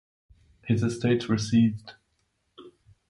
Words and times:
His 0.63 0.81
estates 0.81 1.27
were 1.27 1.37
seized. 1.37 1.91